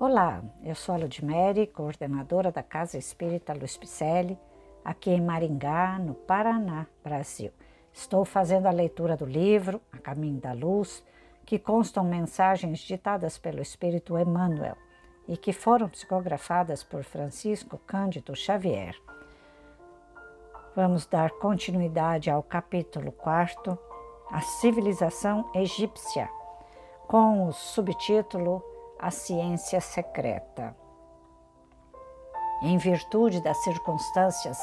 [0.00, 4.36] Olá, eu sou a Ludmere, coordenadora da Casa Espírita Luiz Picelli,
[4.84, 7.52] aqui em Maringá, no Paraná, Brasil.
[7.92, 11.04] Estou fazendo a leitura do livro A Caminho da Luz,
[11.46, 14.76] que constam mensagens ditadas pelo Espírito Emmanuel
[15.28, 19.00] e que foram psicografadas por Francisco Cândido Xavier.
[20.74, 23.78] Vamos dar continuidade ao capítulo 4,
[24.32, 26.28] A Civilização Egípcia,
[27.06, 28.60] com o subtítulo
[29.04, 30.74] A Ciência Secreta.
[32.62, 34.58] Em virtude das circunstâncias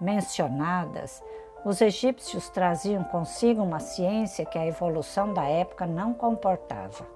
[0.00, 1.22] mencionadas,
[1.66, 7.06] os egípcios traziam consigo uma ciência que a evolução da época não comportava.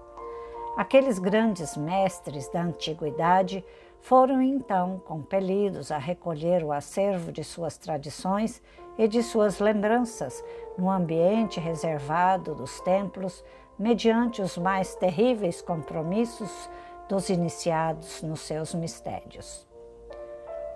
[0.77, 3.65] Aqueles grandes mestres da antiguidade
[4.03, 8.63] foram então compelidos a recolher o acervo de suas tradições
[8.99, 10.45] e de suas lembranças
[10.77, 13.43] no ambiente reservado dos templos,
[13.79, 16.69] mediante os mais terríveis compromissos
[17.09, 19.67] dos iniciados nos seus mistérios.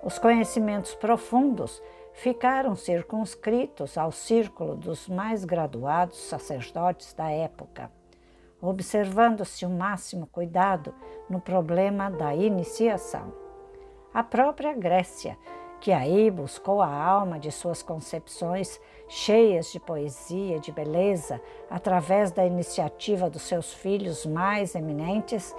[0.03, 1.81] Os conhecimentos profundos
[2.13, 7.91] ficaram circunscritos ao círculo dos mais graduados sacerdotes da época
[8.69, 10.95] observando-se o máximo cuidado
[11.29, 13.33] no problema da iniciação.
[14.13, 15.37] A própria Grécia,
[15.83, 22.45] que aí buscou a alma de suas concepções cheias de poesia, de beleza, através da
[22.45, 25.53] iniciativa dos seus filhos mais eminentes,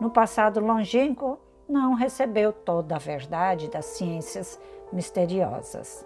[0.00, 4.60] no passado longínquo não recebeu toda a verdade das ciências
[4.92, 6.04] misteriosas.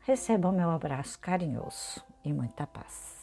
[0.00, 3.14] Receba o meu abraço carinhoso e muita paz.